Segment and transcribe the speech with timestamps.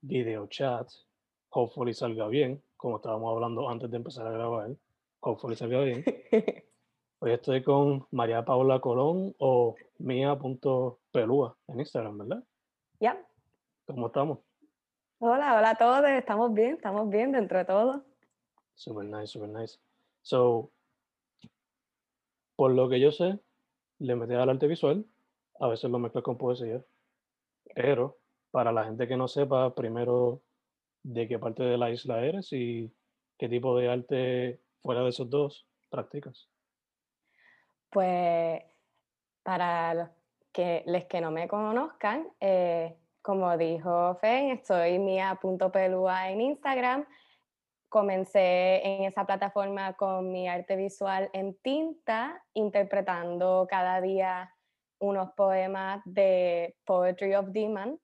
[0.00, 0.88] video chat.
[1.50, 4.70] Hopefully salga bien, como estábamos hablando antes de empezar a grabar.
[5.20, 6.04] Hopefully salga bien.
[7.20, 12.44] Hoy estoy con María Paula Colón o mía.pelúa en Instagram, ¿verdad?
[13.00, 13.20] Ya.
[13.86, 14.38] ¿Cómo estamos?
[15.18, 16.08] Hola, hola a todos.
[16.10, 18.04] Estamos bien, estamos bien dentro de todo.
[18.76, 19.80] Super nice, super nice.
[20.22, 20.70] So,
[22.54, 23.40] por lo que yo sé,
[23.98, 25.04] le metí al arte visual.
[25.58, 26.84] A veces lo mezclo con poesía.
[27.74, 28.17] Pero,
[28.50, 30.42] para la gente que no sepa, primero,
[31.02, 32.92] de qué parte de la isla eres y
[33.38, 36.48] qué tipo de arte fuera de esos dos practicas.
[37.90, 38.62] Pues,
[39.42, 40.08] para los
[40.52, 47.06] que, les que no me conozcan, eh, como dijo Fen, estoy mía.pelúa en Instagram.
[47.88, 54.54] Comencé en esa plataforma con mi arte visual en tinta, interpretando cada día
[54.98, 57.98] unos poemas de Poetry of Demon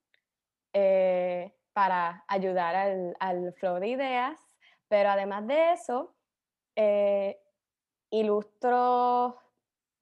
[0.75, 4.39] eh, para ayudar al, al, flow de ideas.
[4.89, 6.15] Pero además de eso,
[6.77, 7.41] eh,
[8.11, 9.39] ilustro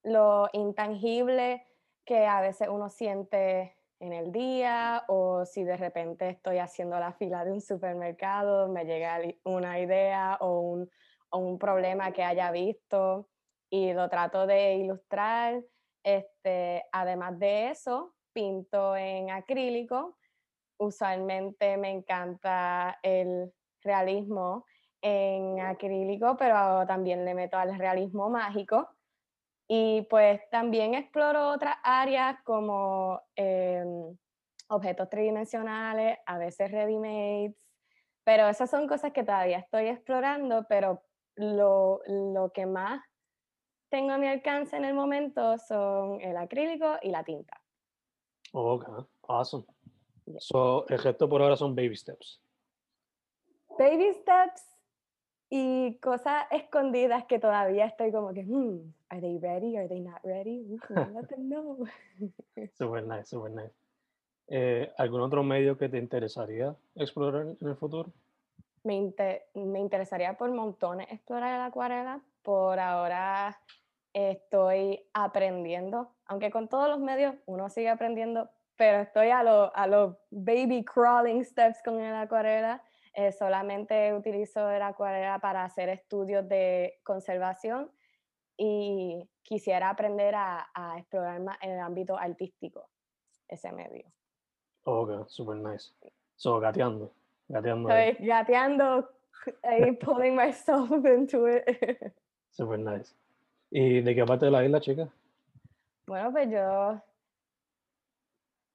[0.03, 1.65] lo intangible
[2.05, 7.12] que a veces uno siente en el día o si de repente estoy haciendo la
[7.12, 10.91] fila de un supermercado, me llega una idea o un,
[11.31, 13.28] o un problema que haya visto
[13.71, 15.62] y lo trato de ilustrar.
[16.03, 20.19] Este, además de eso, pinto en acrílico.
[20.82, 24.66] Usualmente me encanta el realismo
[25.00, 28.88] en acrílico, pero también le meto al realismo mágico.
[29.69, 33.84] Y pues también exploro otras áreas como eh,
[34.70, 37.54] objetos tridimensionales, a veces ready-mades,
[38.25, 41.04] pero esas son cosas que todavía estoy explorando, pero
[41.37, 43.00] lo, lo, que más
[43.88, 47.62] tengo a mi alcance en el momento son el acrílico y la tinta.
[48.53, 48.84] Ok,
[49.28, 49.72] awesome.
[50.27, 50.41] Yeah.
[50.41, 52.41] So, el resto por ahora son baby steps.
[53.78, 54.62] Baby steps
[55.50, 59.77] y cosas escondidas que todavía estoy como que, hmm, are they ready?
[59.77, 60.65] Are they not ready?
[60.88, 61.87] Let them know.
[62.78, 63.75] super nice, super nice.
[64.49, 68.11] Eh, ¿Algún otro medio que te interesaría explorar en el futuro?
[68.84, 72.21] Me, inter me interesaría por montones explorar la acuarela.
[72.43, 73.61] Por ahora
[74.12, 79.87] estoy aprendiendo, aunque con todos los medios uno sigue aprendiendo, pero estoy a los a
[79.87, 82.83] lo baby crawling steps con el acuarela.
[83.15, 87.91] Eh, solamente utilizo el acuarela para hacer estudios de conservación
[88.56, 92.88] y quisiera aprender a, a, explorar más en el ámbito artístico
[93.49, 94.06] ese medio.
[94.84, 95.93] Ok, super nice.
[96.37, 97.12] So, gateando,
[97.49, 97.91] gateando.
[97.91, 99.11] Estoy gateando,
[99.62, 101.64] ahí pulling myself into it.
[102.50, 103.14] super nice.
[103.70, 105.08] ¿Y de qué parte de la isla, chica?
[106.06, 107.00] Bueno, pues yo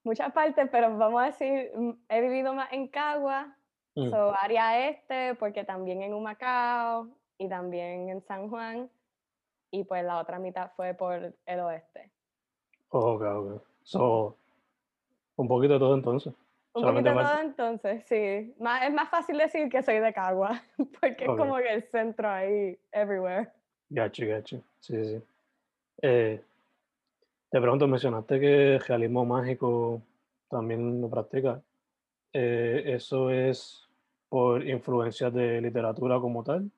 [0.08, 1.70] muchas partes, pero vamos a decir,
[2.08, 3.54] he vivido más en Cagua,
[3.94, 4.10] mm.
[4.10, 8.90] so, área este, porque también en Humacao y también en San Juan,
[9.70, 12.10] y pues la otra mitad fue por el oeste.
[12.88, 13.62] ok, ok.
[13.82, 14.36] So,
[15.36, 16.34] un poquito de todo entonces.
[16.74, 18.54] Un poquito de todo entonces, sí.
[18.58, 20.62] Más, es más fácil decir que soy de Cagua,
[21.00, 21.26] porque okay.
[21.26, 23.50] es como que el centro ahí, everywhere.
[23.90, 24.60] Gacho, gacho.
[24.80, 25.22] Sí, sí.
[26.02, 26.42] Eh,
[27.50, 30.02] te pregunto, mencionaste que realismo mágico
[30.48, 31.62] también lo practicas.
[32.32, 33.88] eh, ¿eso es
[34.28, 36.70] por influencias de literatura como tal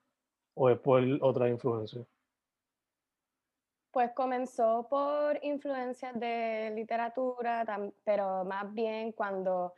[0.55, 2.05] o es por otra influencia?
[3.91, 7.65] Pues comenzó por influencias de literatura,
[8.05, 9.75] pero más bien cuando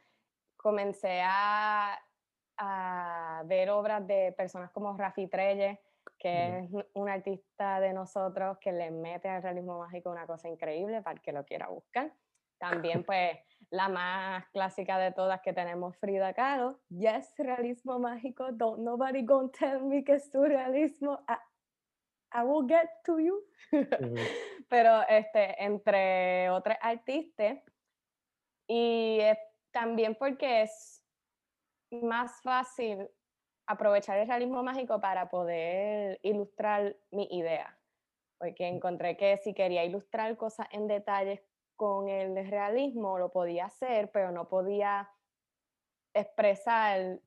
[0.57, 1.99] comencé a,
[3.45, 5.81] ver obras de personas como Rafi Trelle,
[6.23, 11.03] que es un artista de nosotros que le mete al realismo mágico una cosa increíble
[11.03, 12.13] para el que lo quiera buscar.
[12.59, 13.39] También, pues,
[13.71, 16.81] la más clásica de todas que tenemos, Frida Kahlo.
[16.91, 18.53] Yes, realismo mágico.
[18.53, 21.25] Don't nobody gonna tell me que es surrealismo.
[21.29, 23.43] I, I will get to you.
[24.69, 27.59] Pero, este, entre otros artistas,
[28.69, 29.19] y
[29.73, 31.03] también porque es
[31.91, 33.09] más fácil
[33.73, 37.79] aprovechar el realismo mágico para poder ilustrar mi idea.
[38.39, 41.41] Porque encontré que si quería ilustrar cosas en detalles
[41.77, 45.11] con el realismo lo podía hacer, pero no podía
[46.15, 47.19] expresar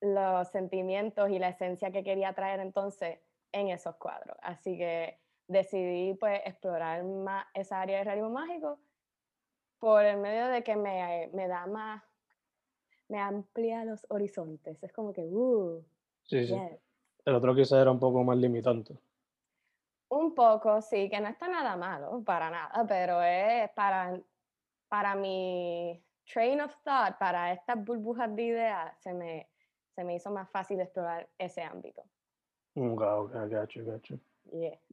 [0.00, 3.18] los sentimientos y la esencia que quería traer entonces
[3.52, 4.36] en esos cuadros.
[4.42, 8.78] Así que decidí pues explorar más esa área de realismo mágico
[9.78, 12.02] por el medio de que me, me da más,
[13.08, 14.82] me amplía los horizontes.
[14.82, 15.84] Es como que, uh.
[16.24, 16.54] Sí, sí.
[17.24, 18.98] El otro quizá era un poco más limitante.
[20.10, 24.18] Un poco, sí, que no está nada malo, para nada, pero es para,
[24.88, 26.02] para mi
[26.32, 29.50] train of thought, para estas burbujas de ideas, se me,
[29.94, 32.02] se me hizo más fácil explorar ese ámbito.
[32.74, 33.02] Ok,
[33.50, 34.18] gacho, gacho.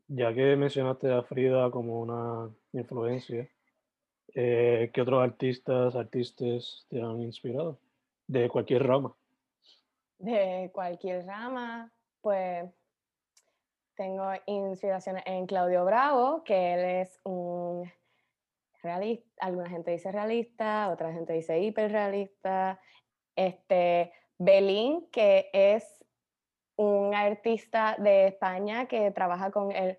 [0.08, 3.50] Ya que mencionaste a Frida como una influencia,
[4.34, 7.80] eh, ¿qué otros artistas, artistas te han inspirado?
[8.28, 9.16] De cualquier rama.
[10.18, 11.92] De cualquier rama,
[12.22, 12.70] pues
[13.96, 17.92] tengo inspiraciones en Claudio Bravo, que él es un
[18.82, 22.80] realista, alguna gente dice realista, otra gente dice hiperrealista.
[23.36, 26.04] Este, Belín, que es
[26.78, 29.98] un artista de España que trabaja con el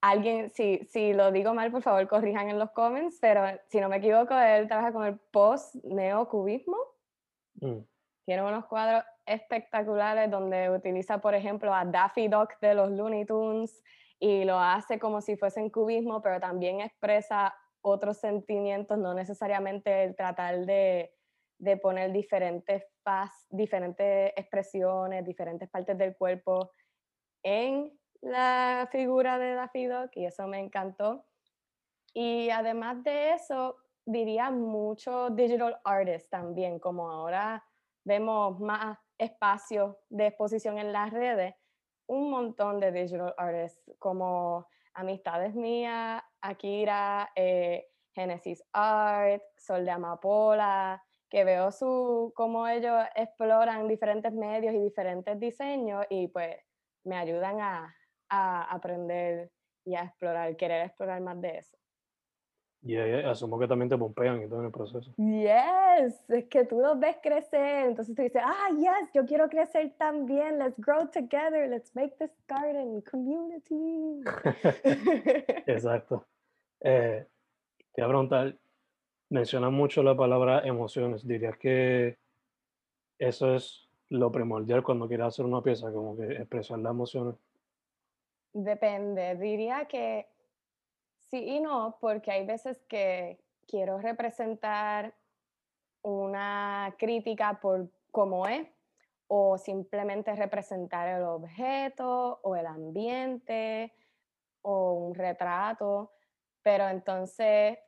[0.00, 3.88] alguien, si, si lo digo mal, por favor, corrijan en los comments, pero si no
[3.88, 6.76] me equivoco, él trabaja con el post-neocubismo.
[7.60, 7.78] Mm.
[8.24, 13.82] Tiene unos cuadros espectaculares donde utiliza, por ejemplo, a Daffy Duck de los Looney Tunes
[14.18, 20.02] y lo hace como si fuese en cubismo, pero también expresa otros sentimientos, no necesariamente
[20.04, 21.14] el tratar de,
[21.58, 26.72] de poner diferentes, faz, diferentes expresiones, diferentes partes del cuerpo
[27.44, 31.24] en la figura de Daffy Duck y eso me encantó.
[32.12, 33.76] Y además de eso,
[34.06, 37.62] diría mucho digital artists también, como ahora
[38.04, 41.54] vemos más espacio de exposición en las redes,
[42.06, 51.02] un montón de digital artists como Amistades Mías, Akira, eh, Genesis Art, Sol de Amapola,
[51.28, 56.56] que veo su, cómo ellos exploran diferentes medios y diferentes diseños y pues
[57.04, 57.94] me ayudan a,
[58.28, 59.50] a aprender
[59.84, 61.75] y a explorar, querer explorar más de eso.
[62.86, 65.12] Y asumo que también te pompean y todo en el proceso.
[65.16, 69.92] Yes, es que tú los ves crecer, entonces tú dices, ah, yes, yo quiero crecer
[69.98, 74.22] también, let's grow together, let's make this garden community.
[75.66, 76.24] Exacto.
[76.80, 77.26] Eh,
[77.92, 78.56] te voy a preguntar,
[79.30, 82.16] mencionas mucho la palabra emociones, dirías que
[83.18, 87.34] eso es lo primordial cuando quieres hacer una pieza, como que expresar las emociones.
[88.52, 90.28] Depende, diría que
[91.38, 95.14] Y no, porque hay veces que quiero representar
[96.02, 98.66] una crítica por cómo es,
[99.28, 103.92] o simplemente representar el objeto o el ambiente
[104.62, 106.12] o un retrato,
[106.62, 107.78] pero entonces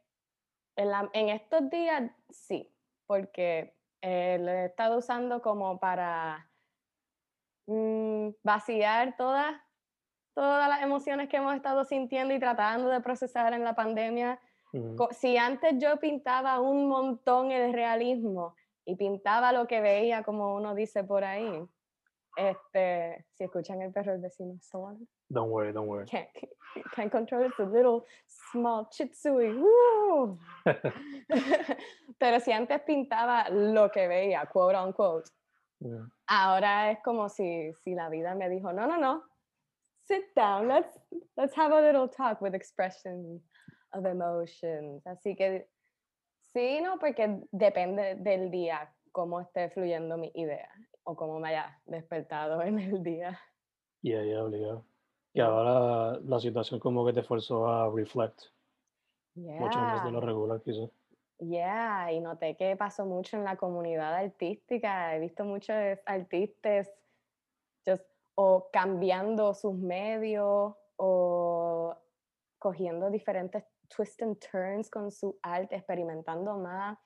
[0.76, 2.72] en, estos días sí,
[3.06, 6.50] porque eh, lo he estado usando como para
[7.66, 9.60] mm, vaciar todas
[10.38, 14.38] todas las emociones que hemos estado sintiendo y tratando de procesar en la pandemia.
[15.10, 18.54] Si antes yo pintaba un montón el realismo
[18.84, 21.66] y pintaba lo que veía, como uno dice por ahí,
[22.36, 25.08] este, si escuchan el perro del vecino, on.
[25.28, 26.06] Don't worry, don't worry.
[26.06, 26.28] Can't,
[26.94, 29.60] can't control it, it's a little small chitsui.
[32.20, 35.28] Pero si antes pintaba lo que veía, quote unquote,
[36.28, 39.24] ahora es como si, si la vida me dijo, no, no, no,
[40.08, 40.98] sit down, let's,
[41.36, 43.40] let's have a little talk with expression
[43.92, 45.06] of emotions.
[45.06, 45.68] Así que
[46.54, 50.70] sí, no, porque depende del día, cómo esté fluyendo mi idea
[51.04, 53.38] o cómo me haya despertado en el día.
[54.02, 54.84] Y ahí obligado.
[55.32, 58.40] Y ahora la situación como que te forzó a reflect.
[59.34, 60.90] Mucho más de lo regular quizás.
[61.38, 65.14] Yeah, y noté que pasó mucho en la comunidad artística.
[65.14, 66.90] He visto muchos artistas
[68.40, 71.96] o cambiando sus medios o
[72.60, 76.96] cogiendo diferentes twists and turns con su arte, experimentando más.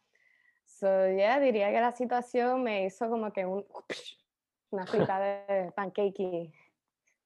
[0.66, 3.64] So, yeah, diría que la situación me hizo como que un,
[4.72, 6.52] una frita de pancake.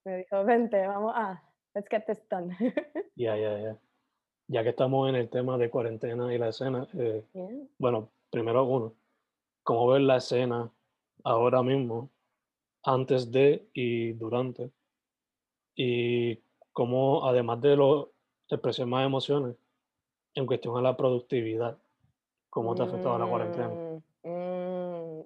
[0.05, 1.43] Me dijo, vente, vamos a,
[1.75, 2.57] let's get this done.
[3.17, 3.77] Ya, ya, ya.
[4.47, 7.25] Ya que estamos en el tema de cuarentena y la escena, eh,
[7.77, 8.95] bueno, primero uno,
[9.65, 10.71] ¿cómo ves la escena
[11.25, 12.11] ahora mismo,
[12.87, 14.71] antes de y durante?
[15.75, 16.37] Y
[16.73, 18.13] cómo, además de lo,
[18.49, 19.57] expresar más emociones,
[20.35, 21.77] en cuestión a la productividad,
[22.49, 23.69] ¿cómo te ha afectado la cuarentena?
[24.23, 25.23] Mm,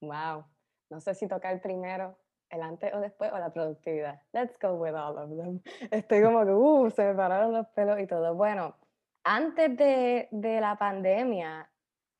[0.00, 0.44] wow, mm.
[0.90, 2.16] no sé si tocar primero
[2.50, 4.20] el antes o después o la productividad.
[4.32, 5.60] Let's go with all of them.
[5.90, 8.34] Estoy como que, uh, se me pararon los pelos y todo.
[8.34, 8.74] Bueno,
[9.22, 11.70] antes de, de la pandemia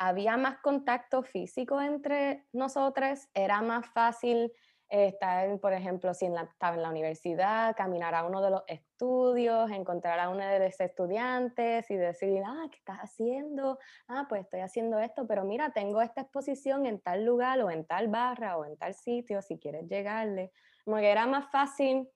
[0.00, 4.50] había más contacto físico entre nosotros, era más fácil
[4.88, 10.18] estar, por ejemplo, si estaba en la universidad, caminar a uno de los estudios, encontrar
[10.18, 13.78] a uno de los estudiantes y decir, ah, ¿qué estás haciendo?
[14.08, 17.84] Ah, pues estoy haciendo esto, pero mira, tengo esta exposición en tal lugar o en
[17.84, 20.50] tal barra o en tal sitio, si quieres llegarle.
[20.86, 22.08] Como que era más fácil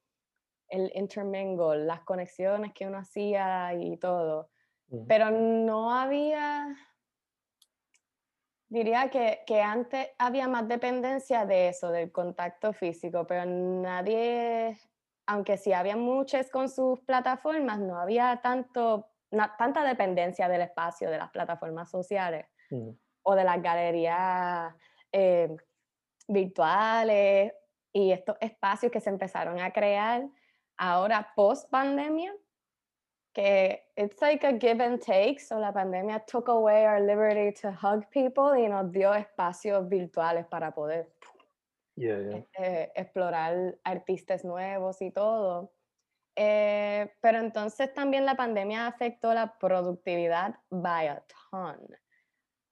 [0.68, 4.48] el intermingle, las conexiones que uno hacía y todo.
[5.06, 6.74] Pero no había
[8.74, 14.76] Diría que, que, antes había más dependencia de eso, del contacto físico, pero nadie,
[15.26, 21.18] aunque sí había muchos con sus plataformas, no había tanto, tanta dependencia del espacio de
[21.18, 22.88] las plataformas sociales mm.
[23.22, 24.74] o de las galerías
[25.12, 25.56] eh,
[26.26, 27.52] virtuales
[27.92, 30.26] y estos espacios que se empezaron a crear
[30.76, 32.34] ahora post pandemia
[33.34, 37.72] que it's like a give and take, so la pandemia took away our liberty to
[37.72, 41.12] hug people y nos dio espacios virtuales para poder
[41.96, 45.72] este, explorar artistas nuevos y todo.
[46.36, 51.78] Eh, pero entonces también la pandemia afectó la productividad by a ton.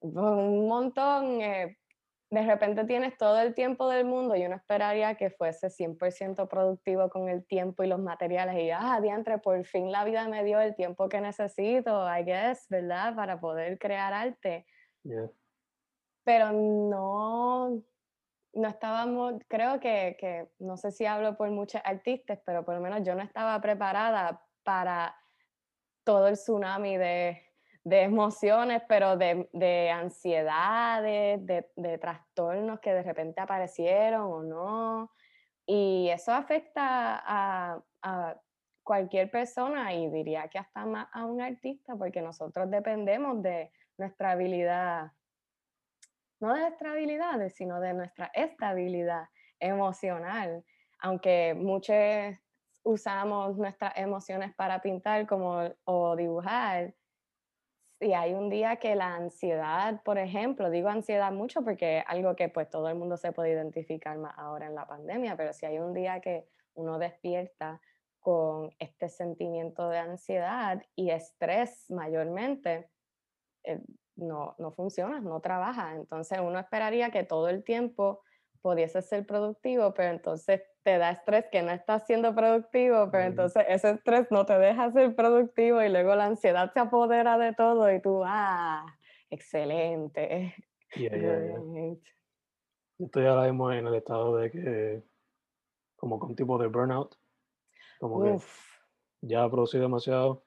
[0.01, 1.79] Un montón, eh,
[2.33, 7.11] de repente tienes todo el tiempo del mundo y uno esperaría que fuese 100% productivo
[7.11, 10.59] con el tiempo y los materiales y ah, diantre, por fin la vida me dio
[10.59, 13.15] el tiempo que necesito, I guess, ¿verdad?
[13.15, 14.65] Para poder crear arte.
[16.25, 17.83] Pero no,
[18.55, 22.81] no estábamos, creo que, que, no sé si hablo por muchos artistas, pero por lo
[22.81, 25.15] menos yo no estaba preparada para
[26.03, 27.52] todo el tsunami de
[27.85, 35.11] de emociones, pero de, de ansiedades, de, de, trastornos que de repente aparecieron o no.
[35.67, 38.37] Y eso afecta a, a,
[38.85, 44.33] cualquier persona y diría que hasta más a un artista, porque nosotros dependemos de nuestra
[44.33, 45.13] habilidad,
[46.41, 49.29] no de nuestra habilidad, sino de nuestra estabilidad
[49.61, 50.65] emocional.
[50.99, 51.97] Aunque muchos
[52.85, 56.95] usamos nuestras emociones para pintar como, o dibujar,
[58.03, 62.35] y hay un día que la ansiedad, por ejemplo, digo ansiedad mucho porque es algo
[62.37, 65.67] que pues todo el mundo se puede identificar más ahora en la pandemia, pero si
[65.67, 67.81] hay un día que uno despierta
[68.21, 72.91] con este sentimiento de ansiedad y estrés mayormente,
[73.65, 73.81] eh,
[74.17, 75.95] no, no funciona, no trabaja.
[75.95, 78.23] Entonces uno esperaría que todo el tiempo
[78.61, 83.65] pudiese ser productivo, pero entonces te da estrés que no estás siendo productivo, pero entonces
[83.69, 87.93] ese estrés no te deja ser productivo y luego la ansiedad se apodera de todo
[87.93, 88.85] y tú, ah,
[89.31, 90.55] excelente.
[90.97, 91.97] Yeah, yeah,
[92.99, 95.03] Estoy ahora mismo en el estado de que,
[95.97, 97.17] como con tipo de burnout,
[97.99, 98.39] como que
[99.23, 100.45] ya producí demasiado.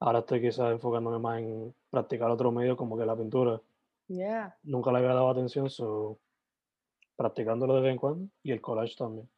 [0.00, 3.60] Ahora estoy quizás enfocándome más en practicar otro medio como que la pintura.
[4.08, 4.58] Yeah.
[4.62, 6.18] Nunca le había dado atención, so
[7.16, 9.28] practicándolo de vez en cuando y el collage también.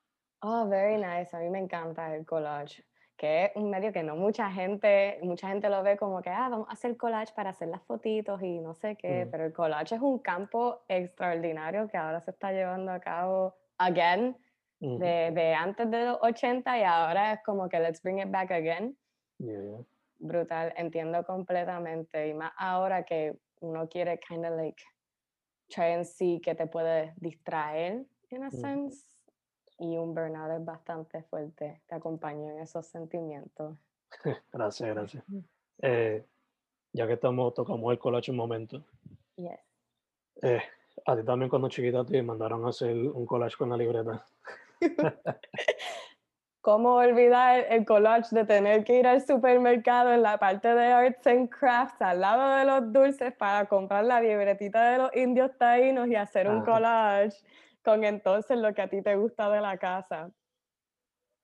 [0.49, 1.37] Oh, very nice.
[1.37, 2.85] A mí me encanta el collage,
[3.17, 6.49] que es un medio que no mucha gente, mucha gente lo ve como que, ah,
[6.49, 9.31] vamos a hacer collage para hacer las fotitos y no sé qué, mm.
[9.33, 14.37] pero el collage es un campo extraordinario que ahora se está llevando a cabo again,
[14.79, 18.53] de, de, antes de los 80 y ahora es como que let's bring it back
[18.53, 18.97] again.
[20.21, 24.81] Brutal, entiendo completamente y más ahora que uno quiere kind of like
[25.69, 29.16] try and see que te puede distraer, in a sense.
[29.79, 31.83] Y un burnout es bastante fuerte.
[31.87, 33.77] Te acompaño en esos sentimientos.
[34.53, 35.25] gracias, gracias.
[35.83, 36.25] Eh,
[36.93, 38.83] ya que estamos, tocamos el collage un momento.
[39.37, 39.61] Yes.
[40.43, 40.63] Eh,
[41.05, 44.25] a ti también cuando chiquita te mandaron a hacer un collage con la libreta.
[46.63, 51.25] ¿Cómo olvidar el collage de tener que ir al supermercado en la parte de arts
[51.29, 56.09] and crafts al lado de los dulces para comprar la libretita de los indios taínos
[56.09, 57.37] y hacer un collage
[57.87, 60.29] con entonces lo que a ti te gusta de la casa?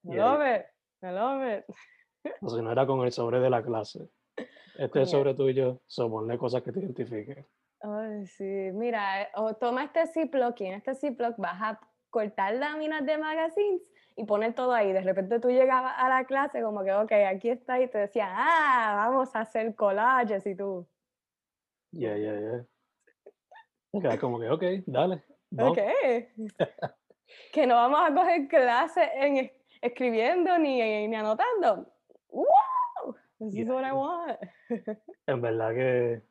[0.03, 0.67] Me love it,
[1.01, 1.65] me love it.
[2.41, 4.11] O sea, no era con el sobre de la clase.
[4.77, 7.47] Este es sobre tuyo, so ponle cosas que te identifiquen.
[7.81, 11.81] Ay, sí, mira, o toma este Ziploc y en este Ziploc vas a
[12.11, 13.83] cortar láminas de magazines
[14.17, 14.93] y poner todo ahí.
[14.93, 18.27] De repente tú llegabas a la clase como que, ok, aquí está y te decía,
[18.31, 20.89] ah, vamos a hacer collages y tú.
[21.93, 22.67] Yeah, yeah,
[23.93, 24.19] yeah.
[24.19, 25.23] como que, ok, dale.
[25.59, 25.79] Ok.
[27.53, 31.87] que no vamos a coger clases en escribiendo ni, ni anotando.
[32.31, 33.17] ¡Wow!
[33.39, 34.39] This is what I want.
[35.27, 36.23] en verdad que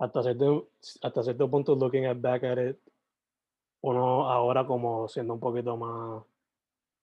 [0.00, 0.70] hasta cierto,
[1.02, 2.78] hasta cierto punto, looking at back at it,
[3.82, 6.24] uno ahora como siendo un poquito más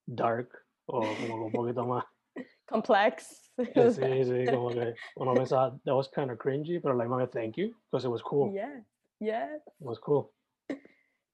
[0.07, 0.49] dark
[0.87, 2.05] o como un poquito más
[2.67, 3.51] complex.
[3.57, 7.27] Eh, sí, sí, como que uno pensaba, that was kind of cringy, pero like, man,
[7.29, 8.51] thank you, because it was cool.
[8.51, 8.81] Yeah,
[9.19, 9.55] yeah.
[9.55, 10.31] It was cool.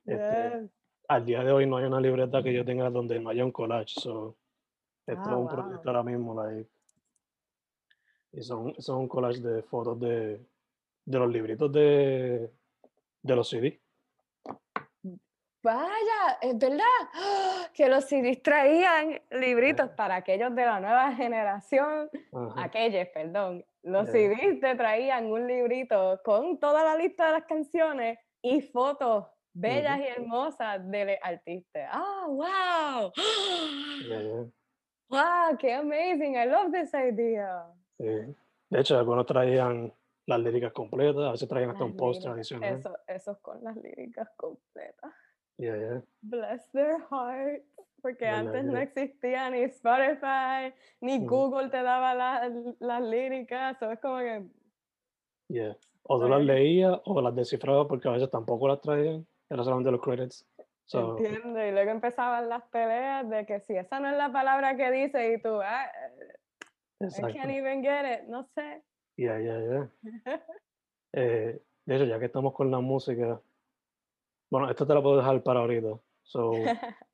[0.05, 0.69] Este,
[1.07, 3.51] al día de hoy no hay una libreta que yo tenga donde no haya un
[3.51, 4.37] collage, so
[5.05, 6.69] esto es ah, un proyecto ahora mismo, like,
[8.31, 10.45] y son, son un collage de fotos de,
[11.05, 12.51] de los libritos de,
[13.21, 13.79] de los CD.
[15.61, 16.83] Vaya, es verdad.
[17.73, 22.07] Que los CDs traían libritos para aquellos de la nueva generación,
[22.55, 23.65] aquellos, perdón.
[23.81, 29.25] Los CDs te traían un librito con toda la lista de las canciones y fotos
[29.53, 31.89] bellas y hermosas del artista.
[31.91, 33.11] ¡Ah, wow!
[35.09, 36.35] ¡Wow, qué amazing!
[36.35, 37.65] I love this idea.
[37.97, 38.35] Sí.
[38.69, 39.93] De hecho, algunos traían
[40.25, 42.73] las líricas completas, a veces traían hasta un post tradicional.
[42.73, 45.13] Eso, esos con las líricas completas.
[45.57, 46.03] Yeah, yeah.
[46.21, 47.65] Bless their hearts.
[48.01, 51.25] Porque antes no existía ni Spotify, ni mm.
[51.25, 53.77] Google te daba las líricas.
[53.79, 54.45] So es como que.
[55.47, 55.77] Yeah.
[56.03, 59.25] O tú las leías o las descifrabas porque a veces tampoco las traían.
[59.53, 60.47] Era solamente los credits.
[60.85, 61.63] So, Entiendo.
[61.63, 65.33] Y luego empezaban las peleas de que si esa no es la palabra que dice
[65.33, 65.91] y tú, ah,
[66.99, 68.27] I can't even get it.
[68.27, 68.81] No sé.
[69.15, 69.89] Yeah, yeah, yeah.
[71.13, 73.39] eh, de hecho, ya que estamos con la música,
[74.49, 75.99] bueno, esto te lo puedo dejar para ahorita.
[76.23, 76.53] So,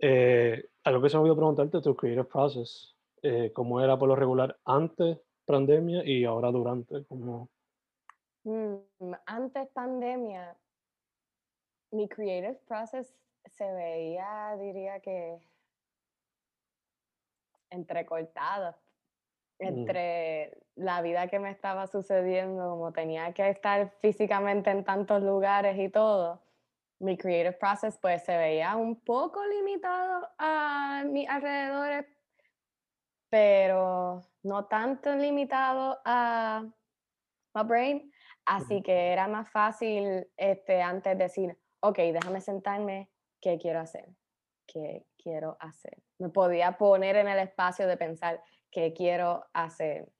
[0.00, 4.16] eh, algo que se me olvidó preguntarte, tu creative process, eh, ¿cómo era por lo
[4.16, 7.04] regular antes pandemia y ahora durante?
[7.04, 7.48] ¿Cómo?
[8.44, 10.56] Mm, antes pandemia,
[11.90, 13.14] mi creative process
[13.54, 15.38] se veía, diría que,
[17.70, 18.72] entrecortado
[19.58, 19.66] mm.
[19.66, 25.78] entre la vida que me estaba sucediendo, como tenía que estar físicamente en tantos lugares
[25.78, 26.42] y todo,
[26.98, 32.06] mi creative process pues se veía un poco limitado a mis alrededores,
[33.28, 36.64] pero no tanto limitado a
[37.54, 38.12] mi brain,
[38.44, 44.08] así que era más fácil este, antes decir, ok, déjame sentarme, ¿qué quiero hacer?
[44.66, 46.02] ¿Qué quiero hacer?
[46.18, 50.12] Me podía poner en el espacio de pensar, ¿qué quiero hacer?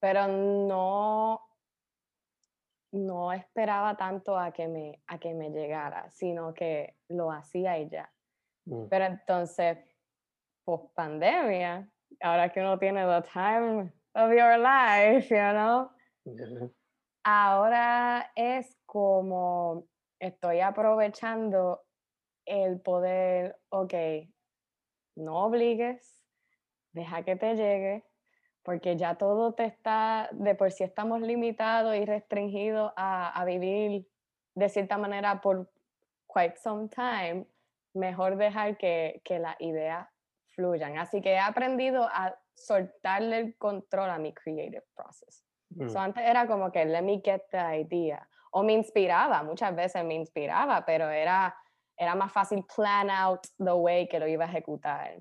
[0.00, 1.40] Pero no
[2.92, 8.08] no esperaba tanto a que me, a que me llegara, sino que lo hacía ya.
[8.66, 8.86] Mm.
[8.88, 9.78] Pero entonces,
[10.64, 15.90] post pandemia, ahora que uno tiene the time of your life, you know,
[17.24, 19.88] ahora es como
[20.24, 21.82] estoy aprovechando
[22.46, 23.94] el poder, ok,
[25.16, 26.22] no obligues,
[26.92, 28.04] deja que te llegue,
[28.62, 34.08] porque ya todo te está, de por sí estamos limitados y restringidos a, vivir
[34.54, 35.70] de cierta manera por
[36.26, 37.46] quite some time,
[37.92, 40.08] mejor dejar que, que las ideas
[40.54, 40.98] fluyan.
[40.98, 45.44] Así que he aprendido a soltarle el control a mi creative process.
[45.76, 45.96] Mm.
[45.96, 48.26] antes era como que let me get the idea.
[48.52, 51.54] O me inspiraba, muchas veces me inspiraba, pero era,
[51.96, 55.18] era más fácil plan out the way que lo iba a ejecutar.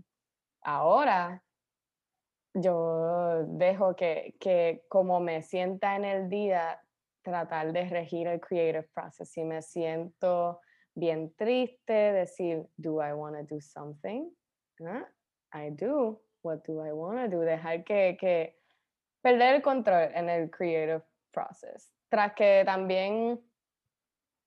[0.61, 1.41] Ahora
[2.53, 6.79] yo dejo que, que como me sienta en el día,
[7.23, 9.31] tratar de regir el creative process.
[9.31, 10.59] Si me siento
[10.93, 14.29] bien triste, decir, do I want to do something?
[14.85, 15.07] ¿Ah?
[15.53, 16.21] I do.
[16.43, 17.41] What do I want to do?
[17.43, 18.59] Dejar que, que
[19.23, 21.91] perder el control en el creative process.
[22.09, 23.41] Tras que también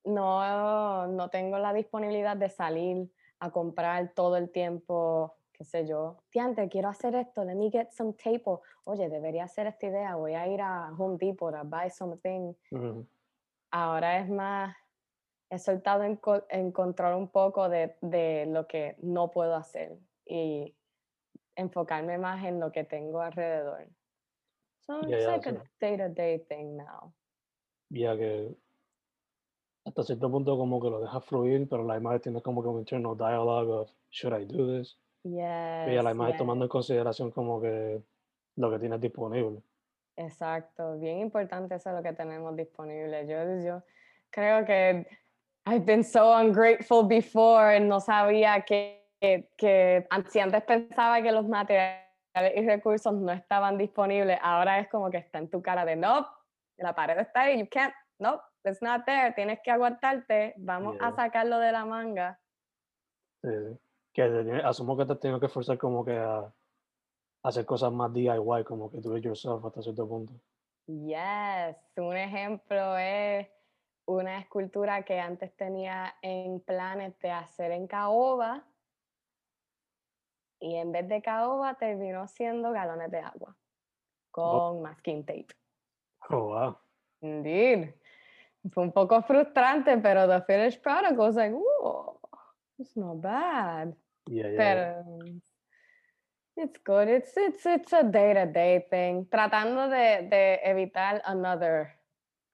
[0.05, 3.11] no, no tengo la disponibilidad de salir
[3.41, 7.91] a comprar todo el tiempo qué sé yo, Tiante, quiero hacer esto, let me get
[7.91, 8.45] some tape,
[8.85, 12.53] oye, debería hacer esta idea, voy a ir a Home Depot a buy something.
[13.71, 14.77] Ahora es más,
[15.49, 20.75] he soltado en, control un poco de, de, lo que no puedo hacer y
[21.55, 23.89] enfocarme más en lo que tengo alrededor.
[24.87, 27.13] So it's like a day-to-day thing now.
[27.91, 28.55] Ya que
[29.85, 32.79] hasta cierto punto como que lo dejas fluir, pero la imagen tiene como que un
[32.81, 34.97] internal dialogue of should I do this?
[35.23, 38.01] Yes, y la imagen tomando en consideración como que
[38.57, 39.61] lo que tienes disponible.
[40.17, 43.27] Exacto, bien importante eso es lo que tenemos disponible.
[43.27, 43.83] Yo, yo
[44.31, 45.07] creo que
[45.67, 52.06] I've been so ungrateful before, no sabía que, que, si antes pensaba que los materiales
[52.55, 56.27] y recursos no estaban disponibles, ahora es como que está en tu cara de no,
[56.77, 61.13] la pared está ahí, you can't, no, it's not there, tienes que aguantarte, vamos a
[61.13, 62.39] sacarlo de la manga.
[63.43, 63.79] Sí,
[64.13, 66.53] que asumo que te tengo que forzar como que a
[67.43, 70.33] hacer cosas más DIY, como que do it yourself hasta cierto punto.
[70.87, 73.49] Yes, un ejemplo es
[74.07, 78.65] una escultura que antes tenía en planes de hacer en caoba
[80.61, 83.57] y en vez de caoba terminó siendo galones de agua
[84.33, 84.73] oh.
[84.73, 85.55] con masking tape.
[86.29, 86.77] Oh, wow.
[87.21, 87.95] Indeed.
[88.73, 92.19] Fue un poco frustrante, pero the finished product was like, oh,
[92.79, 93.95] it's not bad.
[94.29, 95.05] Yeah, yeah, pero
[96.57, 97.09] It's good.
[97.09, 99.27] It's it's it's a day to day thing.
[99.31, 101.93] Tratando de, de evitar another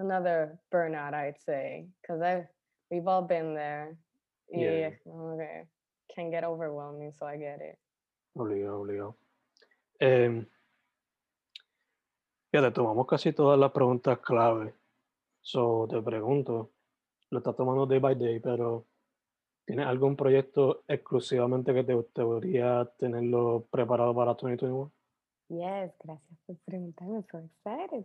[0.01, 2.45] another burnout, I'd say, because
[2.91, 3.97] we've all been there.
[4.51, 4.91] Yeah.
[5.07, 5.63] Okay.
[6.15, 7.79] Can get overwhelming, so I get it.
[8.35, 9.17] Obligado, obligado.
[9.99, 10.47] Eh,
[12.51, 14.75] fíjate, tomamos casi todas las preguntas clave.
[15.41, 16.71] So te pregunto,
[17.31, 18.87] lo estás tomando day by day, pero
[19.65, 24.91] ¿Tienes algún proyecto exclusivamente que te gustaría tenerlo preparado para 2021?
[25.49, 28.05] Yes, gracias por preguntarme, so excited.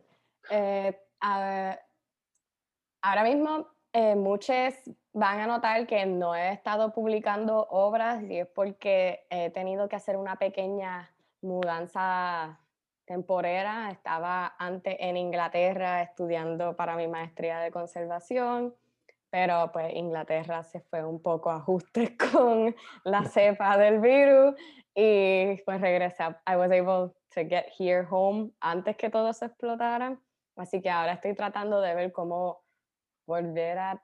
[0.52, 4.74] Eh, ahora mismo eh, muchos
[5.14, 9.96] van a notar que no he estado publicando obras y es porque he tenido que
[9.96, 12.60] hacer una pequeña mudanza
[13.06, 13.90] temporera.
[13.92, 18.76] Estaba antes en Inglaterra estudiando para mi maestría de conservación
[19.30, 24.56] pero pues Inglaterra se fue un poco a ajustes con la cepa del virus
[24.96, 26.24] y pues regresé.
[26.48, 30.20] I was able to get here home antes que todo se explotara,
[30.56, 32.64] así que ahora estoy tratando de ver cómo
[33.28, 34.02] volver a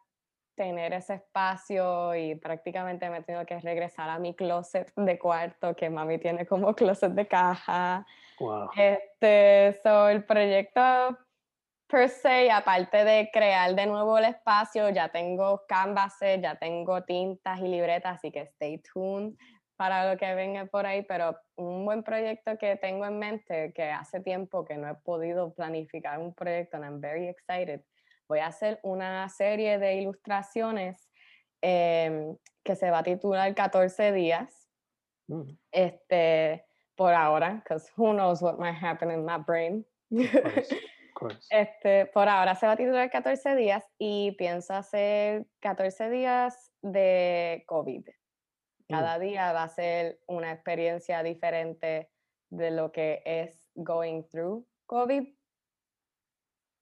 [0.55, 5.89] tener ese espacio y prácticamente me tengo que regresar a mi closet de cuarto que
[5.89, 8.05] mami tiene como closet de caja.
[8.39, 8.69] Wow.
[8.75, 11.17] Este, so el proyecto
[11.87, 17.59] per se, aparte de crear de nuevo el espacio, ya tengo canvases, ya tengo tintas
[17.59, 19.33] y libretas, así que stay tuned
[19.75, 23.91] para lo que venga por ahí, pero un buen proyecto que tengo en mente, que
[23.91, 27.81] hace tiempo que no he podido planificar un proyecto, and I'm very excited.
[28.27, 31.09] Voy a hacer una serie de ilustraciones
[31.61, 34.69] em, que se va a titular 14 días.
[35.27, 35.57] Mm.
[35.71, 39.85] Este, por ahora, because who knows what might happen in my brain.
[41.49, 47.63] Este, por ahora se va a titular 14 días y pienso hacer 14 días de
[47.67, 48.09] COVID.
[48.89, 49.21] Cada mm.
[49.21, 52.09] día va a ser una experiencia diferente
[52.49, 55.27] de lo que es going through COVID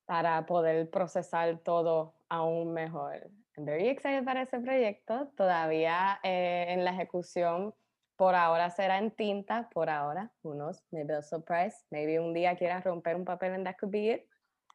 [0.05, 3.29] para poder procesar todo aún mejor.
[3.57, 5.31] I'm very excited para ese proyecto.
[5.35, 7.73] Todavía eh, en la ejecución
[8.15, 12.83] por ahora será en tinta, por ahora, unos, maybe a surprise, maybe un día quieras
[12.83, 14.27] romper un papel and that could be it,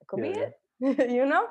[0.07, 0.57] could be it,
[1.09, 1.47] you know,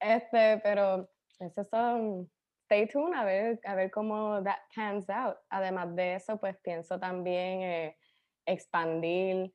[0.00, 2.28] este, pero eso son,
[2.64, 5.36] stay tuned a ver, a ver cómo that pans out.
[5.48, 7.96] Además de eso, pues pienso también eh,
[8.44, 9.52] expandir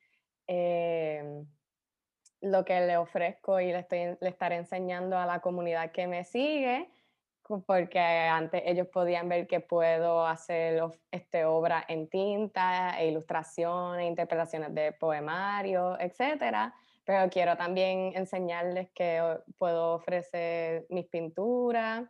[0.48, 1.46] em,
[2.44, 6.24] lo que le ofrezco y le, estoy, le estaré enseñando a la comunidad que me
[6.24, 6.90] sigue
[7.66, 14.74] porque antes ellos podían ver que puedo hacer este, obra en tinta, e ilustraciones, interpretaciones
[14.74, 16.74] de poemarios, etc.
[17.04, 19.22] Pero quiero también enseñarles que
[19.58, 22.06] puedo ofrecer mis pinturas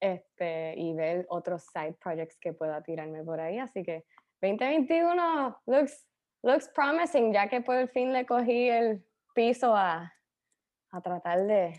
[0.00, 3.58] este, y ver otros side projects que pueda tirarme por ahí.
[3.58, 4.04] Así que
[4.42, 6.06] 2021 looks,
[6.42, 9.02] looks promising, ya que por fin le cogí el
[9.34, 10.12] piso a,
[10.90, 11.74] a tratar de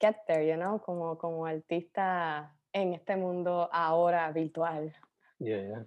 [0.00, 4.92] get there, you know, como, como artista en este mundo ahora virtual.
[5.38, 5.86] Yeah, yeah.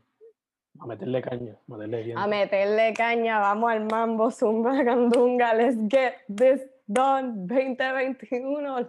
[0.79, 2.17] A meterle caña, a meterle bien.
[2.17, 8.87] A meterle caña, vamos al mambo, zumba, candunga, let's get this done, 2021,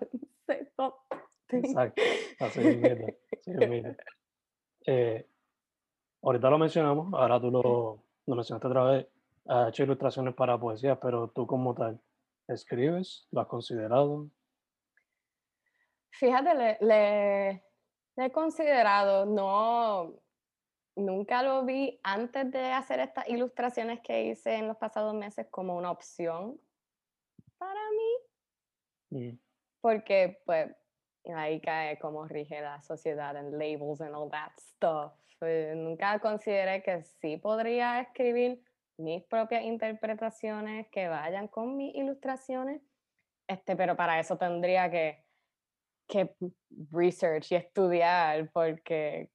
[0.49, 2.03] Exacto,
[2.41, 2.99] así es
[4.87, 5.27] eh,
[6.23, 9.07] ahorita lo mencionamos, ahora tú lo, lo mencionaste otra vez,
[9.49, 12.01] has hecho ilustraciones para poesía, pero tú como tal,
[12.49, 13.27] ¿escribes?
[13.31, 14.29] ¿Lo has considerado?
[16.11, 17.63] Fíjate, le,
[18.17, 20.15] he considerado, no,
[20.97, 25.77] nunca lo vi antes de hacer estas ilustraciones que hice en los pasados meses como
[25.77, 26.59] una opción
[27.59, 29.31] para mí.
[29.31, 29.39] Mm.
[29.81, 30.75] Porque, pues,
[31.35, 35.13] ahí cae como rige la sociedad en labels and all that stuff.
[35.43, 38.63] Eh, nunca consideré que sí podría escribir
[38.99, 42.83] mis propias interpretaciones que vayan con mis ilustraciones,
[43.49, 45.25] este, pero para eso tendría que,
[46.09, 46.35] que
[46.91, 49.31] research y estudiar porque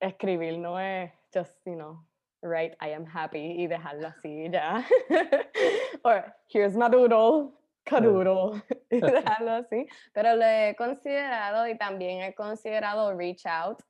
[0.00, 2.04] escribir no es just, you know,
[2.42, 4.84] write I am happy y dejarlo así ya.
[6.04, 7.52] Or here's my doodle,
[7.84, 9.86] cadoodle, y dejarlo así.
[10.12, 13.80] Pero lo he considerado y también he considerado reach out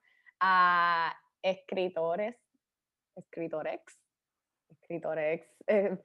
[0.41, 2.37] a escritores,
[4.93, 5.53] escritores, escritores.
[5.69, 5.97] Eh,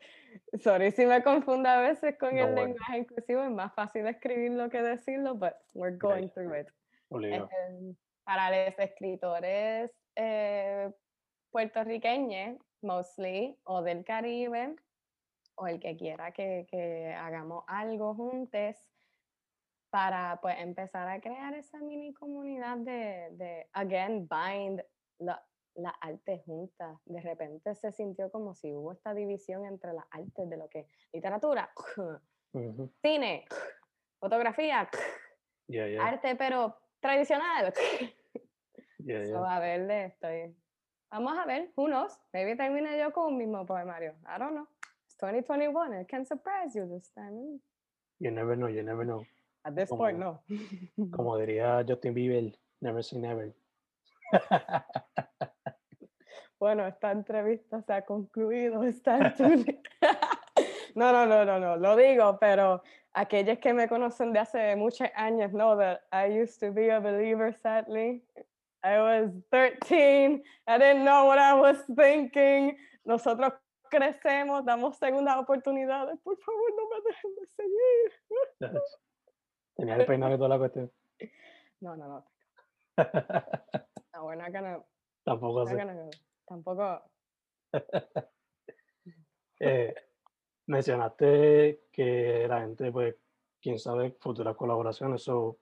[0.60, 4.82] sorry si me confundo a veces con el lenguaje inclusivo, es más fácil escribirlo que
[4.82, 6.67] decirlo, but we're going through it.
[8.23, 10.91] Para los escritores eh,
[11.52, 14.76] puertorriqueños, mostly, o del Caribe,
[15.56, 18.76] o el que quiera que, que hagamos algo juntos
[19.89, 24.84] para pues empezar a crear esa mini comunidad de, de again, bind
[25.19, 25.47] la,
[25.78, 27.00] la arte juntas.
[27.06, 30.88] De repente se sintió como si hubo esta división entre las artes de lo que
[31.13, 31.72] literatura,
[33.02, 33.46] cine,
[34.20, 34.90] fotografía,
[36.02, 37.74] arte pero tradicional.
[39.48, 40.56] a ver, estoy.
[41.10, 42.20] Vamos a ver, who knows?
[42.34, 44.16] Maybe termine yo con un mismo poemario.
[44.26, 44.68] I don't know.
[45.06, 45.94] It's 2021.
[45.94, 47.62] It can surprise you this time.
[48.20, 49.24] You never know, you never know.
[49.63, 50.42] At this point, no.
[51.12, 53.54] como diría Justin Bieber, never say never.
[56.60, 58.84] bueno, esta entrevista se ha concluido.
[58.84, 59.34] Está
[60.96, 62.82] no, no, no, no, no, lo digo, pero
[63.13, 67.00] aquellos que me conocen de hace muchos años know that I used to be a
[67.00, 68.24] believer, sadly.
[68.84, 70.43] I was 13.
[70.67, 72.78] I didn't know what I was thinking.
[73.06, 73.54] Nosotros
[73.89, 76.20] crecemos, damos segundas oportunidades.
[76.24, 78.82] Por favor, no me dejen de seguir.
[79.76, 80.91] Tenía el peinado y toda la cuestión.
[81.82, 82.26] No, no, no.
[84.13, 84.84] No, we're not gonna.
[85.24, 85.65] Tampoco.
[86.48, 87.04] Tampoco.
[89.60, 89.94] eh,
[90.68, 93.16] mencionaste que la gente, pues,
[93.62, 95.60] quién sabe, futuras colaboraciones, o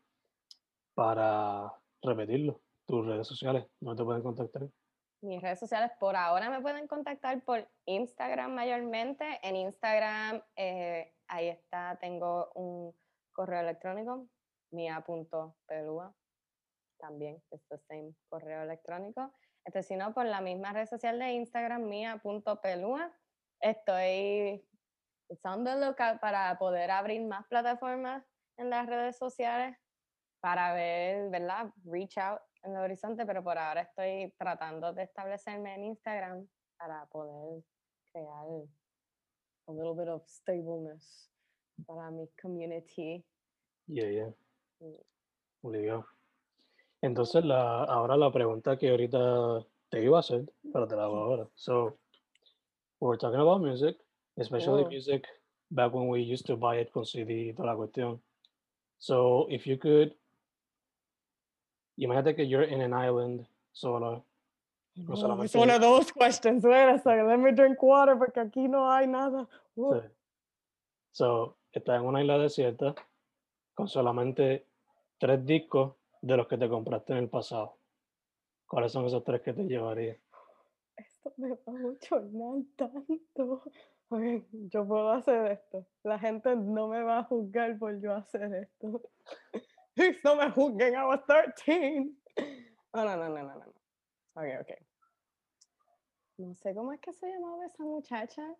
[0.93, 4.69] para repetirlo, tus redes sociales, ¿no te pueden contactar?
[5.21, 9.39] Mis redes sociales por ahora me pueden contactar por Instagram mayormente.
[9.41, 12.95] En Instagram, eh, ahí está, tengo un
[13.33, 14.27] correo electrónico,
[14.71, 16.13] mia.pelua,
[16.99, 19.33] también es el same correo electrónico.
[19.65, 23.11] Este, si no, por la misma red social de Instagram, mia.pelua.
[23.59, 24.63] Estoy
[25.29, 28.23] it's on the lookout para poder abrir más plataformas
[28.57, 29.75] en las redes sociales
[30.39, 31.71] para ver, ¿verdad?
[31.85, 36.47] Reach out en el horizonte, pero por ahora estoy tratando de establecerme en Instagram
[36.77, 37.63] para poder
[38.11, 38.45] crear
[39.67, 41.31] a little bit of stableness
[41.87, 43.25] para mi community.
[43.87, 44.31] Yeah, yeah.
[44.79, 46.14] Mm.
[47.05, 51.17] Entonces, la, ahora la pregunta que ahorita te iba a hacer, pero te la hago
[51.17, 51.47] ahora.
[51.53, 51.97] So,
[52.99, 53.97] we're talking about music,
[54.37, 54.89] especially oh.
[54.89, 55.27] music
[55.69, 58.19] back when we used to buy it con CD y toda la cuestión.
[58.97, 60.15] So, if you could
[61.97, 64.25] Imagínate que you're in an island solo.
[64.97, 66.63] No oh, it's one of those questions.
[66.63, 69.47] Wait a second, let me drink water porque aquí no hay nada.
[69.77, 70.01] Sí.
[71.11, 72.95] So, estás en una isla desierta
[73.73, 74.65] con solamente
[75.19, 77.77] tres discos de los que te compraste en el pasado.
[78.67, 80.17] ¿Cuáles son esos tres que te llevaría?
[80.95, 83.63] Esto me va a bochornar tanto.
[84.09, 85.87] Okay, yo puedo hacer esto.
[86.03, 89.01] La gente no me va a juzgar por yo hacer esto.
[90.23, 92.11] no me juzguen, I was 13.
[92.93, 93.73] No, no, no, no, no, no.
[94.35, 94.71] Ok, ok.
[96.37, 98.55] No sé cómo es que se llamaba esa muchacha,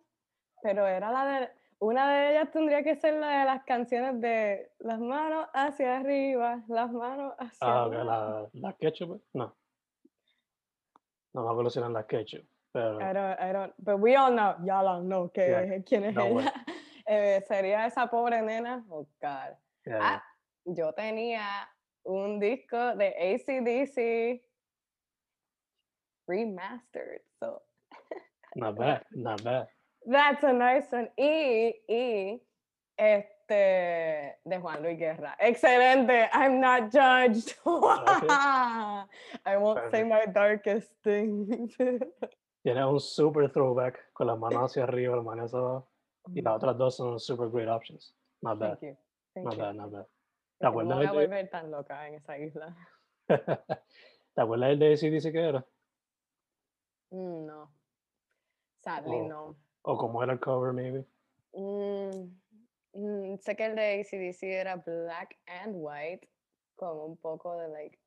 [0.62, 1.50] pero era la de.
[1.78, 6.64] Una de ellas tendría que ser la de las canciones de las manos hacia arriba,
[6.68, 9.54] las manos hacia Ah, okay, la, la ketchup, no.
[11.34, 12.98] No me acuerdo si eran las ketchup, pero.
[12.98, 15.82] I don't, I don't, but we all know, y'all all know que, yeah.
[15.84, 16.52] quién es ella.
[17.08, 19.56] Eh, sería esa pobre nena, oh God.
[19.84, 20.24] Yeah, ah,
[20.64, 21.68] yo tenía
[22.02, 24.42] un disco de ACDC
[26.26, 27.20] remastered.
[27.38, 27.62] So.
[28.56, 29.68] Not bad, not bad.
[30.06, 31.10] That's a nice one.
[31.18, 32.40] Y, y
[32.96, 35.36] este de Juan Luis Guerra.
[35.40, 36.28] Excelente.
[36.32, 37.54] I'm not judged.
[37.66, 41.76] I won't say my darkest things.
[42.62, 45.88] Tiene un super throwback con las manos hacia arriba, las manos abajo.
[46.34, 48.14] Y las otras dos son super great options.
[48.42, 48.78] Not bad.
[48.80, 48.96] Thank you.
[49.34, 50.06] Thank not bad, not bad.
[50.58, 50.90] ¿Te acuerdas?
[50.90, 52.76] No voy a volver tan loca en esa isla.
[53.26, 55.66] ¿Te acuerdas del de dice que era?
[57.10, 57.70] Mm, no.
[58.82, 59.56] Sadly, no.
[59.86, 61.04] O como era el cover, maybe.
[61.52, 62.36] Mm,
[62.92, 66.28] mm, sé que el de ACDC era black and white,
[66.74, 67.98] con un poco de, like,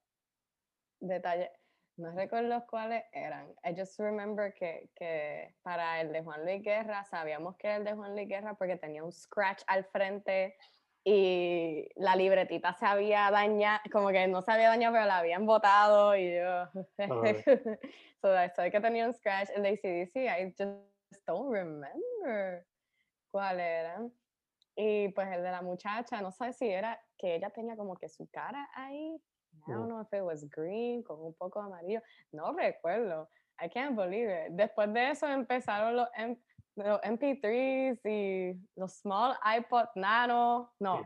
[1.00, 1.50] detalle.
[1.96, 3.54] No recuerdo cuáles eran.
[3.64, 7.86] I just remember que, que para el de Juan Luis Guerra, sabíamos que era el
[7.86, 10.58] de Juan Luis Guerra porque tenía un scratch al frente
[11.06, 15.46] y la libretita se había dañado, como que no se había dañado, pero la habían
[15.46, 16.68] botado y yo...
[18.22, 19.50] so, eso que tenía un scratch.
[19.56, 20.90] El de ACDC, I just
[21.28, 22.66] don't remember
[23.32, 24.10] cuál era.
[24.76, 28.08] Y pues el de la muchacha, no sé si era que ella tenía como que
[28.08, 29.22] su cara ahí
[29.68, 32.02] I don't know if it was green, con un poco amarillo.
[32.34, 33.28] No recuerdo.
[33.62, 34.52] I can't believe it.
[34.52, 36.08] Después de eso empezaron los,
[36.76, 40.72] los MP3s y los small iPod Nano.
[40.80, 41.04] No.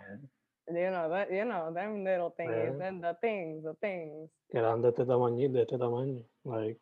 [0.67, 2.87] You know, that, you know, them little things, yeah.
[2.87, 4.29] and the things, the things.
[4.53, 6.23] eran de este tamaño, de este tamaño.
[6.45, 6.79] Like,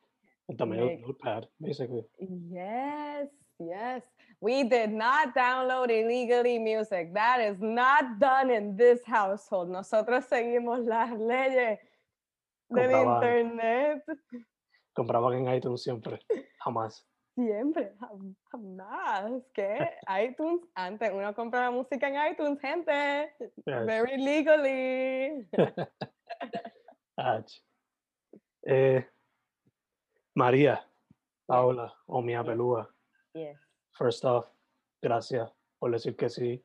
[0.57, 2.05] del notepad, basically.
[2.19, 4.03] Yes, yes.
[4.39, 7.13] We did not download illegally music.
[7.13, 9.69] That is not done in this household.
[9.69, 11.79] Nosotros seguimos las leyes
[12.69, 14.03] del internet.
[14.93, 16.19] Compraban en iTunes siempre,
[16.65, 17.05] jamás.
[17.35, 17.93] Siempre,
[18.51, 19.43] jamás.
[19.53, 19.77] ¿Qué?
[20.09, 23.33] iTunes, antes uno compraba música en iTunes, gente.
[23.65, 25.47] Very legally.
[28.63, 29.05] eh,
[30.35, 30.87] María,
[31.45, 32.87] Paula, o Mia Pelúa.
[33.33, 33.57] Yes.
[33.97, 34.47] First off,
[35.01, 36.63] gracias por decir que sí.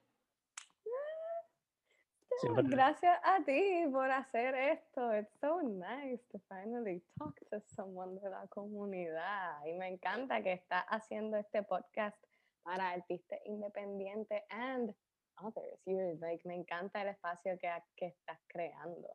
[2.65, 5.15] Gracias a ti por hacer esto.
[5.15, 9.65] It's so nice to finally talk to someone de la comunidad.
[9.65, 12.17] Y me encanta que estás haciendo este podcast
[12.63, 14.95] para artistas independientes and
[15.43, 15.81] others.
[15.87, 19.09] You're like, me encanta el espacio que, que estás creando.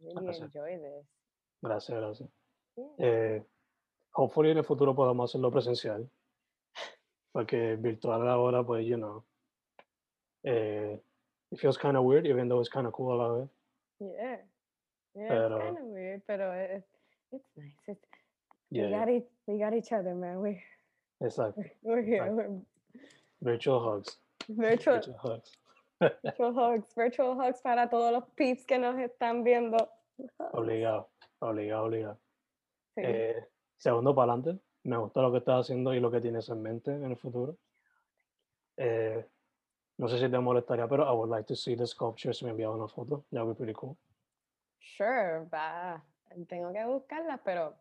[0.00, 0.54] I really gracias.
[0.54, 1.06] enjoy this.
[1.60, 2.30] Gracias, gracias.
[2.98, 3.44] Eh,
[4.12, 6.08] hopefully en el futuro podamos hacerlo presencial.
[7.32, 9.24] Porque virtual ahora, pues, you know,
[10.44, 11.00] eh,
[11.50, 13.48] it feels kind of weird, even though it's kind of cool a la vez.
[14.00, 14.36] Yeah.
[15.14, 16.84] Yeah, pero, it's kind of weird, pero it,
[17.32, 17.96] it's nice.
[18.70, 18.86] Yeah.
[18.86, 20.40] We, got each, we got each other, man.
[20.40, 20.62] We,
[21.20, 21.70] exactly.
[21.82, 22.32] We're here.
[22.32, 22.48] We're,
[23.42, 24.16] virtual hugs.
[24.48, 25.50] Virtual, virtual hugs.
[26.00, 26.94] virtual hugs.
[26.96, 29.76] Virtual hugs para todos los peeps que nos están viendo.
[30.52, 32.18] Obligado, obligado, obligado.
[32.94, 33.02] Sí.
[33.04, 33.44] Eh,
[33.82, 36.92] segundo para adelante me gusta lo que estás haciendo y lo que tienes en mente
[36.92, 37.58] en el futuro.
[38.76, 39.26] Eh,
[39.98, 42.32] no sé si te molestaría, pero I would like to see the sculpture.
[42.32, 43.96] Si me envías una foto, that would be pretty cool.
[44.78, 46.02] Sure, va.
[46.48, 47.74] Tengo que buscarla, pero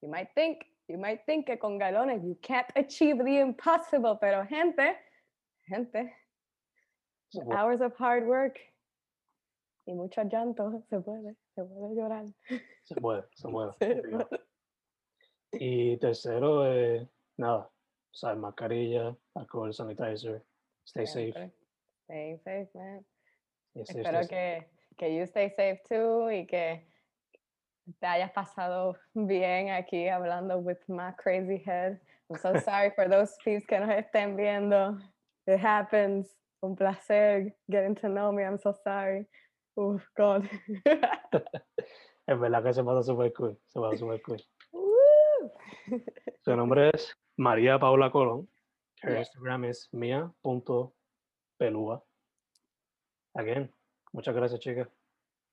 [0.00, 4.44] you might think, you might think que con galones you can't achieve the impossible, pero
[4.44, 4.96] gente,
[5.68, 6.12] gente,
[7.52, 8.58] hours of hard work
[9.86, 12.26] y mucho llanto, se puede, se puede llorar.
[12.84, 13.72] Se puede, se puede.
[15.60, 17.70] Y tercero, eh, nada,
[18.12, 20.42] usar mascarilla, alcohol, sanitizer,
[20.84, 21.52] stay safe.
[22.04, 23.04] Stay safe, man.
[23.74, 24.66] Espero que,
[24.96, 26.86] que you stay safe too y que
[28.00, 32.00] te hayas pasado bien aquí hablando with my crazy head.
[32.30, 34.98] I'm so sorry for those peeps que nos estén viendo.
[35.46, 36.26] It happens.
[36.62, 38.42] Un placer getting to know me.
[38.42, 39.26] I'm so sorry.
[39.76, 40.48] Oh, God.
[42.26, 43.56] es verdad que se pasa super cool.
[43.68, 44.38] Se pasa super cool.
[46.44, 48.48] Su nombre es María Paula Colón.
[49.02, 50.92] Her Instagram es mia.pelúa.
[53.34, 53.70] Again,
[54.12, 54.88] muchas gracias, chicas.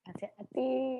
[0.05, 0.92] Gracias a ti.